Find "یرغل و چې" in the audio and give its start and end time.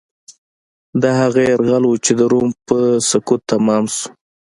1.49-2.11